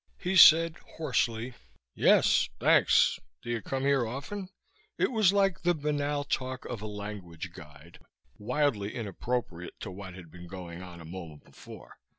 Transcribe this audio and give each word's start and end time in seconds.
He 0.17 0.35
said 0.35 0.77
hoarsely, 0.97 1.53
"Yes, 1.93 2.49
thanks. 2.59 3.19
Do 3.43 3.51
you 3.51 3.61
come 3.61 3.83
here 3.83 4.07
often?" 4.07 4.49
It 4.97 5.11
was 5.11 5.31
like 5.31 5.59
the 5.61 5.75
banal 5.75 6.23
talk 6.23 6.65
of 6.65 6.81
a 6.81 6.87
language 6.87 7.51
guide, 7.53 7.99
wildly 8.39 8.95
inappropriate 8.95 9.79
to 9.81 9.91
what 9.91 10.15
had 10.15 10.31
been 10.31 10.47
going 10.47 10.81
on 10.81 11.01
a 11.01 11.05
moment 11.05 11.43
before. 11.43 11.99